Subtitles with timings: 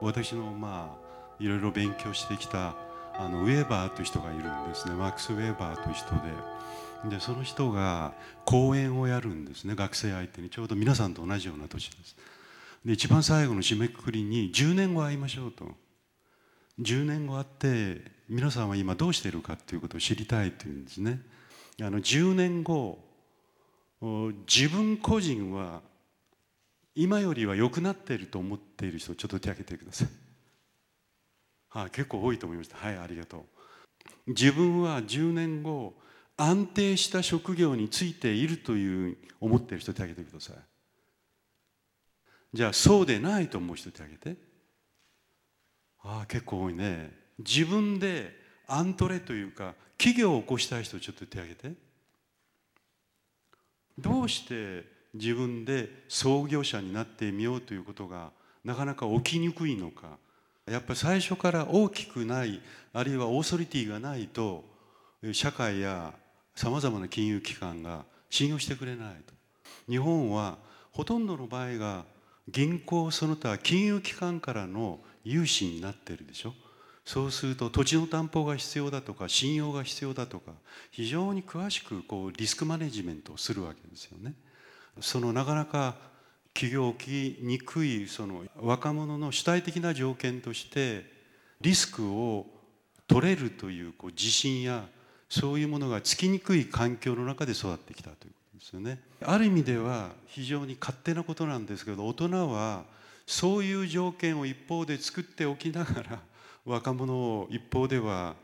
[0.00, 1.10] 私のまあ
[1.42, 2.76] いろいろ勉強してきた
[3.14, 4.94] あのウェーバーという人がいるんですね。
[4.94, 6.20] マックス・ウェーバーという人で。
[7.16, 8.12] でその人が
[8.44, 9.74] 講演をやるんですね。
[9.74, 10.50] 学生相手に。
[10.50, 12.16] ちょうど皆さんと同じような年です。
[12.84, 15.66] で一番最後の締めくくりに10年後会いましょうと。
[16.80, 21.20] 10年後会って皆さんは今どうしているかということを知りたいというんですね。
[21.80, 22.98] あの10年後
[24.46, 25.82] 自分個人は
[26.94, 30.08] 今よりは良くなっていると思っている人ちょっと手を挙げてください。
[31.68, 32.76] はあ、結構多いと思いました。
[32.76, 33.44] はい、ありがとう。
[34.26, 35.94] 自分は10年後
[36.36, 40.56] 安定した職業についているという思っている人手を挙げてください。
[42.52, 44.40] じゃあそうでないと思う人手を挙げて。
[46.02, 47.12] ああ、結構多いね。
[47.38, 48.34] 自分で
[48.66, 51.74] アントレというか企業を起こしたい人ちょっと手を挙げて。
[53.98, 58.30] どうして自分で創業者になってみようということが
[58.64, 60.18] なかなか起きにくいのか。
[60.66, 62.60] やっぱり最初から大きくない
[62.92, 64.64] あるいはオーソリティがないと
[65.32, 66.14] 社会や
[66.54, 69.34] さまざまな金融機関が信用してくれないと。
[69.88, 70.58] 日本は
[70.92, 72.04] ほとんどの場合が
[72.48, 76.54] 銀行その他金融機関からの融資になってるでしょ。
[77.04, 80.52] そうすると土地の担保が必要だとか信用が必要だとか
[80.92, 84.34] 非常に詳しくこうリスクマネジメントをするわけですよね。
[85.00, 85.94] そのなかなか
[86.54, 91.04] 起業起きにくいその若者の主体的な条件として
[91.60, 92.46] リスクを
[93.06, 94.86] 取れるというこう自信や
[95.28, 99.00] そういうものがつきにくい環境の中で育ってきたということですよね。
[99.22, 102.84] ある意味では非常に勝手なことなんですけど大人は
[103.26, 106.18] そういう条件を一方で作っておきながら
[106.64, 108.34] 若者を一方では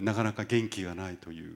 [0.00, 1.54] なかなか元気がないという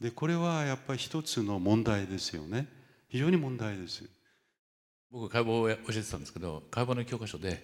[0.00, 2.66] でこれはやっぱり一つの問題ですよね
[3.14, 4.02] 非常に問題です。
[5.12, 7.62] 僕解剖を教えてたんですけど解剖の教科書で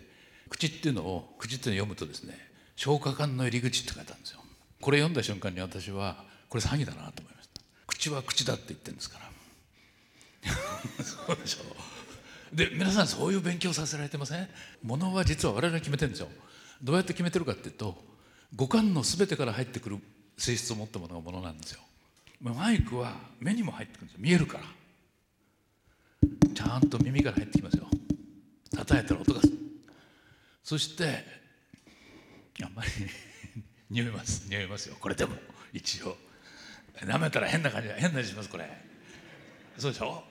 [0.49, 2.39] 口っていうのを口っていうのを読むとですね
[2.77, 4.39] 消化管の入り口って書いてあるんですよ。
[4.81, 7.63] これ読んだ瞬間に私はこれ詐欺だなと思いました。
[7.89, 10.53] 口は口だって言ってるんですから。
[11.03, 12.55] そうでしょ。
[12.55, 14.49] で皆さんそういう勉強させられてません？
[14.85, 16.29] ものは実は我々が決めてるんですよ。
[16.81, 18.01] どうやって決めてるかっていうと
[18.55, 19.99] 五感の全てから入ってくる
[20.39, 21.81] 性質を持ったものがものなんですよ。
[22.41, 24.21] マイクは目にも入ってくるんですよ。
[24.23, 24.80] 見えるから。
[26.55, 27.87] ちゃんと耳から入ってきますよ。
[28.75, 29.59] 叩いたら音がする。
[30.63, 31.25] そして
[32.63, 32.91] あんまり
[33.91, 34.47] 匂います。
[34.49, 34.97] 匂いますよ。
[35.01, 35.35] これでも
[35.73, 36.17] 一応。
[37.01, 38.69] 舐めたら変な感じ変な味しますこれ。
[39.79, 40.23] そうでしょ？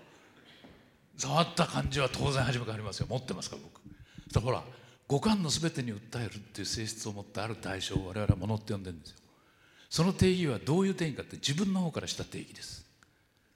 [1.17, 3.07] 触った感じは当然初めからありますよ。
[3.09, 4.41] 持ってますから僕。
[4.41, 4.63] ほら
[5.07, 9.15] 五感の全てに訴えるっていう性質を持ったある対象を我々はものって呼んでるんですよ。
[9.89, 12.85] その定義はどういう定義かって自分の方からした定義です。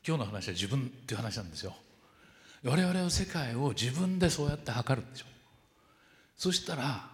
[0.06, 1.76] 今日の話は自分っていう話なんですよ。
[2.64, 5.26] 我々は世界を自分でそうやって測るんでしょ。
[5.28, 5.30] う
[6.38, 7.10] そしたら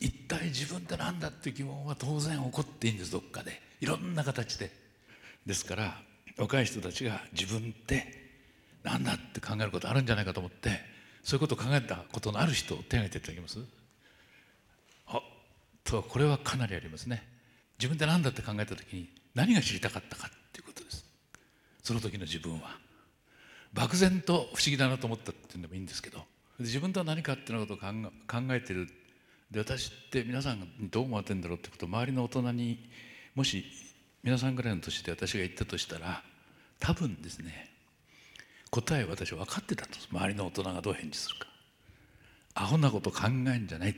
[0.00, 3.60] 一体自分って何だっていう疑問は当然起こっていいんですどっかで。
[3.80, 4.70] いろんな形で。
[5.46, 5.98] ですから
[6.36, 8.06] 若い人たちが自分って
[8.82, 10.80] 何だって考えることあるんじゃないかと思って
[11.22, 13.58] そういうことを考えたことのある人を手挙げていただけます？
[15.06, 15.22] あ
[15.84, 17.26] とこれはかなりありますね。
[17.78, 21.06] 自分で何だって考えた時に何が知りたかったかっていうことです。
[21.82, 22.76] その時の自分は。
[23.72, 26.24] 漠然と不思議だなと思ったっていうのもいいんですけど
[26.58, 27.86] 自分とは何かっていうことを考
[28.54, 28.88] えてる。
[29.50, 32.90] で私って皆さんにどう思われてんだろうってことを周りの大人に
[33.34, 33.64] もし
[34.22, 36.22] 皆さんぐらいの年で私が言ったとしたら
[36.80, 37.70] 多分ですね
[38.70, 41.46] 答え私分かってたと周りの大人がどう返事するか。
[42.54, 43.94] アホなこと考えんじゃない。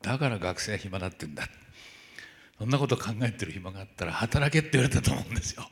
[0.00, 1.44] だから学生は暇だってんだ。
[2.58, 5.68] そんなこと考えてる暇があったら働けって言われたと思うんですよ。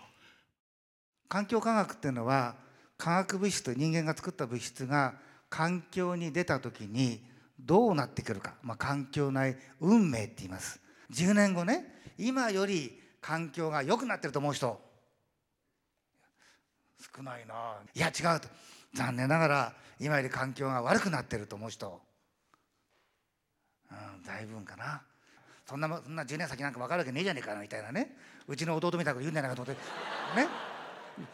[1.28, 2.56] 環境科学っていうのは
[3.00, 5.14] 化学物質人間が作った物質が
[5.48, 7.24] 環境に出た時に
[7.58, 10.80] どうなってくるか、まあ、環境内運命って言います。
[11.12, 14.78] 10年後ね今より環境が良くなってると思う人。
[17.16, 17.78] 少ないな。
[17.94, 18.48] いや違うと。
[18.92, 22.00] 残念ながら今より環境が悪くなってると思う人、
[23.91, 25.03] うん、だいぶんかな。
[25.66, 28.14] そんなそんな10年先なんか分かるわけねえじゃねえかなみたいなね。
[28.46, 29.80] うちの弟みたいなこと言うんじゃないかと思って。
[30.41, 30.48] ね。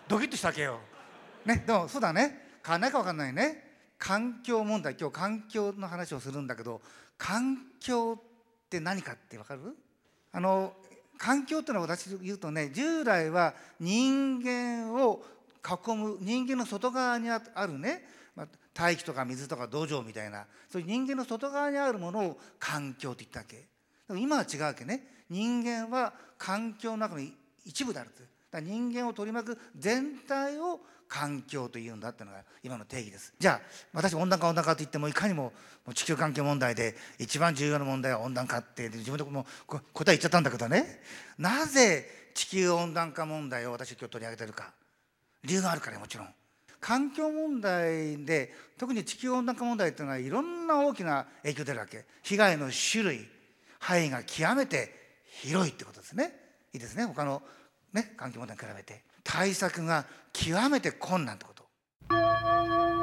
[0.06, 0.78] ドキッとしたわけよ。
[1.46, 2.58] ねでもそうだね。
[2.64, 3.62] 変わんないか分かんないね。
[3.98, 4.96] 環境問題。
[5.00, 6.82] 今日環境の話をするんだけど
[7.16, 8.22] 環境っ
[8.68, 9.76] て何かって分かる？
[10.32, 10.74] あの
[11.16, 15.24] 環境っていうのは私言うとね従来は人間を
[15.64, 18.04] 囲む人間の外側にあるね、
[18.34, 20.44] まあ、大気とか水とか土壌みたいな。
[20.68, 23.56] そういう人間の外側にあるものを環境って言ったわけ。
[24.08, 25.24] でも今は違うわけね。
[25.30, 27.20] 人間は環境の中の
[27.64, 28.26] 一部であるだから
[28.60, 33.32] 人間を取り巻く全体を環境というんだっていうのが今の定義です。
[33.38, 35.52] じゃあ私温暖化温暖化と言ってもいかにも
[35.94, 39.80] 地球環境問題で一番重要な問題は温暖化って自分でも答
[40.12, 41.00] え言っちゃったんだけどね。
[41.38, 44.72] なぜ地球温暖化問題を私今日取り上げてるか。
[45.44, 46.28] 理由があるからもちろん。
[46.80, 52.04] 環境問題で特に地球温暖化問題っていうのはいろんな大きな影響出るわけ。
[52.22, 53.28] 被害の種類
[53.78, 54.92] 範囲が極めて
[55.24, 56.32] 広いってことですね。
[56.72, 57.04] いいですね。
[57.04, 57.42] 他の
[57.92, 62.95] ね環境問題に比べて対策が極めて困難ってこと。